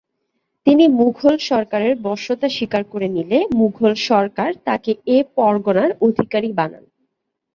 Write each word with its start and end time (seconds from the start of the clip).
তিনি 0.67 0.85
মুঘল 0.99 1.35
সরকারের 1.49 1.93
বশ্যতা 2.07 2.47
স্বীকার 2.49 2.83
করে 2.83 3.07
নিলে 3.07 3.37
মুঘল 3.59 3.93
সরকার 4.09 4.49
তাকে 4.67 4.91
এ 5.07 5.17
পরগণার 5.35 5.91
অধিকারী 6.07 6.49
বানান। 6.59 6.83